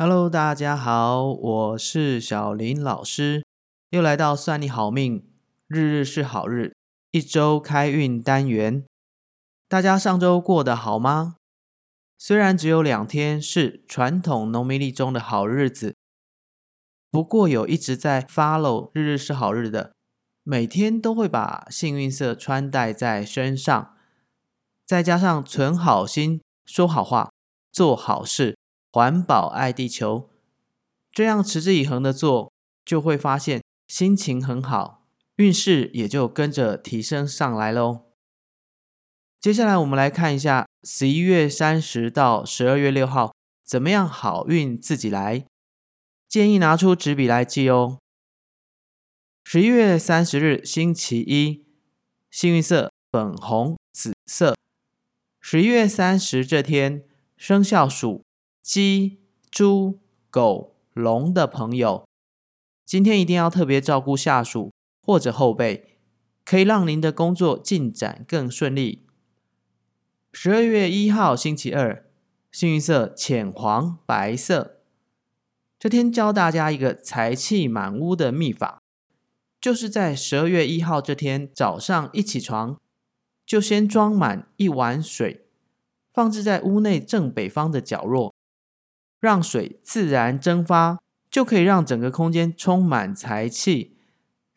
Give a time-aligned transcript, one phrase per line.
[0.00, 3.44] Hello，大家好，我是小林老师，
[3.90, 5.28] 又来到算你好命，
[5.66, 6.76] 日日是好日，
[7.10, 8.84] 一周开运单元。
[9.66, 11.34] 大家上周过得好吗？
[12.16, 15.96] 虽然只有两天是传统农民历中的好日子，
[17.10, 19.92] 不过有一直在 follow 日日是好日的，
[20.44, 23.96] 每天都会把幸运色穿戴在身上，
[24.86, 27.32] 再加上存好心、说好话、
[27.72, 28.56] 做好事。
[28.90, 30.30] 环保爱地球，
[31.12, 32.52] 这样持之以恒的做，
[32.84, 35.06] 就会发现心情很好，
[35.36, 38.06] 运势也就跟着提升上来喽。
[39.40, 45.44] 接下来我们来看一下十一月三十到十二月六号怎么样好运自己来，
[46.28, 47.98] 建议拿出纸笔来记哦。
[49.44, 51.64] 十一月三十日星期一，
[52.30, 54.56] 幸运色粉红、紫色。
[55.40, 57.04] 十一月三十这天，
[57.36, 58.24] 生肖属。
[58.68, 59.16] 鸡、
[59.50, 62.06] 猪、狗、龙的朋友，
[62.84, 65.96] 今天一定要特别照顾下属或者后辈，
[66.44, 69.06] 可以让您的工作进展更顺利。
[70.34, 72.04] 十二月一号星期二，
[72.52, 74.82] 幸运色浅黄、白色。
[75.78, 78.82] 这天教大家一个财气满屋的秘法，
[79.58, 82.78] 就是在十二月一号这天早上一起床，
[83.46, 85.46] 就先装满一碗水，
[86.12, 88.34] 放置在屋内正北方的角落。
[89.20, 90.98] 让水自然蒸发，
[91.30, 93.96] 就可以让整个空间充满财气，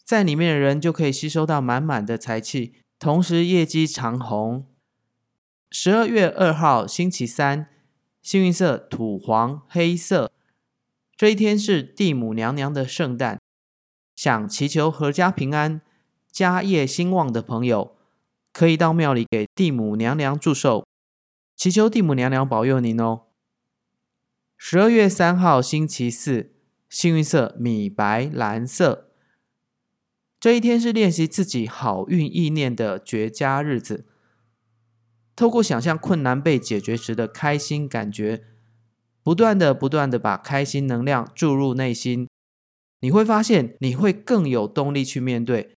[0.04, 4.66] 在里面的人就可以吸收到满满的财气，同时业绩长红。
[5.72, 7.68] 十二月二号星期三，
[8.22, 10.32] 幸运色土黄黑色，
[11.16, 13.40] 这一天是地母娘娘的圣诞，
[14.16, 15.82] 想祈求阖家平安、
[16.30, 17.96] 家业兴旺的朋友，
[18.54, 20.86] 可以到庙里给地母娘娘祝寿，
[21.56, 23.31] 祈求地母娘娘保佑您哦。
[24.74, 26.54] 十二月三号星期四，
[26.90, 29.12] 幸运色米白蓝色。
[30.40, 34.06] 这一天是练习自己好运意念的绝佳日子。
[35.36, 38.46] 透过想象困难被解决时的开心感觉，
[39.22, 42.30] 不断的、不断的把开心能量注入内心，
[43.02, 45.74] 你会发现你会更有动力去面对，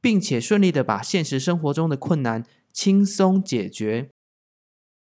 [0.00, 4.08] 并且顺利的把现实生活中的困难轻松解决。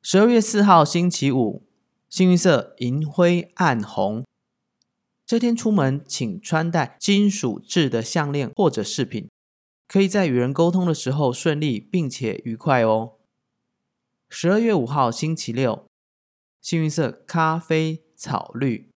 [0.01, 1.70] 十二月四号星期五。
[2.11, 4.27] 幸运色银灰暗红，
[5.25, 9.31] 这天出门请穿戴金属制的项链或者饰品，
[9.87, 13.13] 可以在与人沟通的时候顺利并且愉快哦。
[14.29, 15.87] 十二月五号星期六，
[16.61, 18.91] 幸运色咖啡草绿，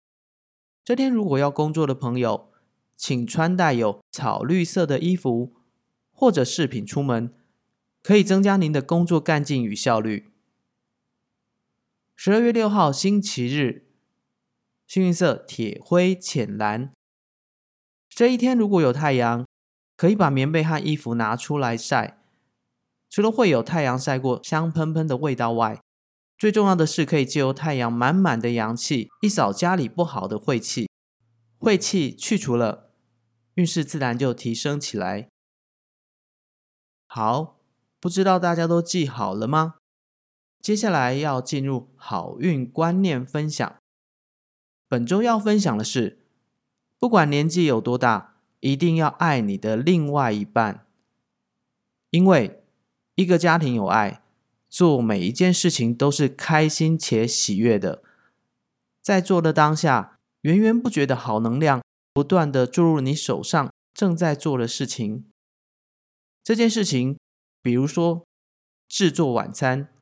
[0.84, 2.50] 这天如果要工作的朋友，
[2.98, 5.54] 请穿戴有草绿色的衣服
[6.12, 7.32] 或者饰品出门，
[8.02, 10.33] 可以增加您的工作干劲与效率。
[12.16, 13.88] 十二月六号星期日，
[14.88, 16.94] 幸运色铁灰浅蓝。
[18.10, 19.46] 这一天如果有太阳，
[19.98, 22.20] 可以把棉被和衣服拿出来晒。
[23.10, 25.82] 除了会有太阳晒过香喷喷的味道外，
[26.38, 30.90] 最重要的是可以借由太阳满满的阳气，一扫家里不好的晦气。
[31.58, 32.92] 晦气去除了，
[33.56, 35.28] 运势自然就提升起来。
[37.08, 37.60] 好，
[38.00, 39.76] 不知道大家都记好了吗？
[40.64, 43.76] 接下来要进入好运观念分享。
[44.88, 46.20] 本周要分享的是，
[46.98, 50.88] 不管年纪有多大，一定要爱你的另外一半。
[52.12, 52.64] 因为
[53.16, 54.24] 一个家庭有爱，
[54.70, 58.02] 做每一件事情都是开心且喜悦的。
[59.02, 65.26] 在做的当下，源源不绝的好能量不断的注入你手上正在做的事情。
[66.42, 67.18] 这件事情，
[67.62, 68.26] 比如说
[68.88, 69.93] 制作晚餐。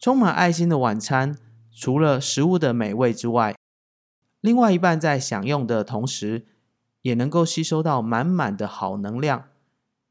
[0.00, 1.36] 充满爱心的晚餐，
[1.70, 3.54] 除了食物的美味之外，
[4.40, 6.46] 另外一半在享用的同时，
[7.02, 9.50] 也能够吸收到满满的好能量，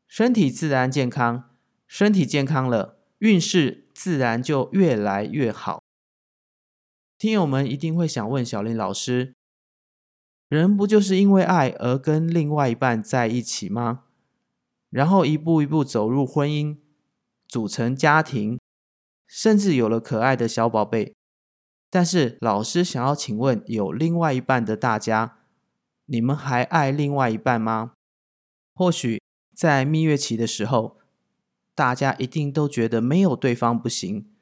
[0.08, 1.50] 身体自然健康。
[1.88, 5.82] 身体健康了，运势自然就越来越好。
[7.18, 9.34] 听友们一定会想问小林老师：
[10.50, 14.04] 人不就是因为爱而跟另外一半在一起吗？
[14.92, 16.78] 然后一步一步走入婚姻，
[17.48, 18.60] 组成家庭？
[19.30, 21.14] 甚至有了可爱的小宝贝，
[21.92, 25.38] 但是老师想要请问，有另外一半的大家，
[26.06, 27.94] 你们还爱另外一半吗？
[28.74, 29.22] 或许
[29.56, 30.98] 在蜜月期的时候，
[31.76, 34.34] 大家一定都觉得没有对方不行，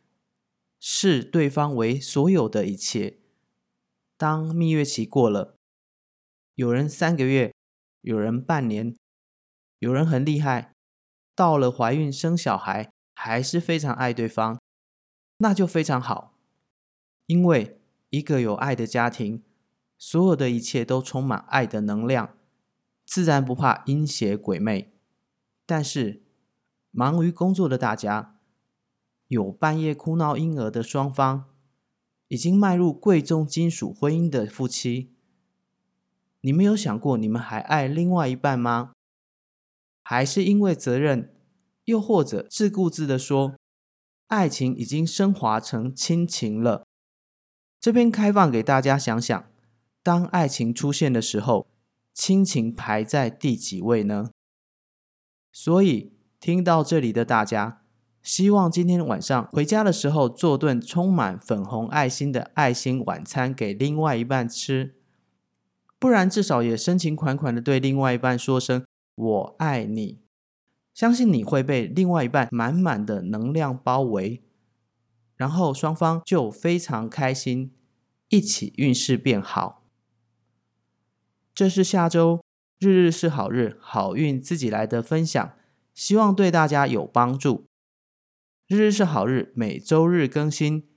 [0.79, 3.17] 视对方为所有的一切。
[4.15, 5.57] 当蜜月期过了，
[6.55, 7.53] 有人三个月，
[8.01, 8.95] 有人半年，
[9.79, 10.71] 有人很厉害，
[11.35, 14.57] 到了怀孕生小孩，还是非常爱对方。
[15.39, 16.33] 那就非常好，
[17.27, 17.79] 因为
[18.09, 19.43] 一个有爱的家庭，
[19.97, 22.35] 所有的一切都充满爱的能量，
[23.05, 24.91] 自然不怕阴邪鬼魅。
[25.65, 26.23] 但是，
[26.91, 28.39] 忙于工作的大家，
[29.27, 31.45] 有半夜哭闹婴儿的双方，
[32.29, 35.13] 已经迈入贵重金属婚姻的夫妻，
[36.41, 38.93] 你们有想过你们还爱另外一半吗？
[40.01, 41.35] 还是因为责任，
[41.83, 43.55] 又或者自顾自的说，
[44.27, 46.85] 爱情已经升华成亲情了？
[47.79, 49.45] 这边开放给大家想想，
[50.03, 51.67] 当爱情出现的时候，
[52.13, 54.31] 亲情排在第几位呢？
[55.51, 57.81] 所以听到这里的大家，
[58.21, 64.95] 希望今天晚上回家的时候做顿充满粉红爱心的爱心晚餐给另外一半吃，
[65.97, 68.83] 不然至少也深情款款的对另外一半说声。
[69.15, 70.19] 我爱你，
[70.97, 74.41] 相信你会被另外一半满满的能量包围，
[75.35, 77.71] 然后双方就非常开心，
[78.29, 79.83] 一起运势变好。
[81.53, 82.43] 这是下周
[82.79, 85.53] 日日是好日，好运自己来的分享，
[85.93, 87.67] 希望对大家有帮助。
[88.65, 90.87] 日日是好日，每周日更新，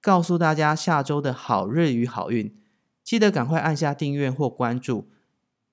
[0.00, 2.58] 告诉大家下周的好日与好运，
[3.04, 5.10] 记得赶快按下订阅或关注，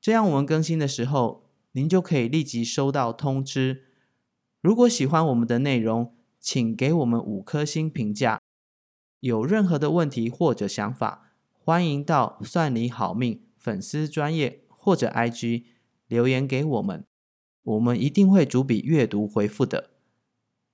[0.01, 1.48] 这样我们更新的时候。
[1.73, 3.85] 您就可以立即收到通知。
[4.61, 8.39] 如果喜欢我们的内容，请给我们五颗星评价。
[9.19, 15.63] 有任何的问题或者想法，欢迎到算你好命粉丝专业或者 IG
[16.07, 17.05] 留言给我们，
[17.63, 19.89] 我们一定会逐笔阅读回复的。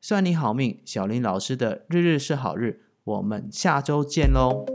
[0.01, 4.74] 算你好命，小林老师的日日是好日，我们下周见喽。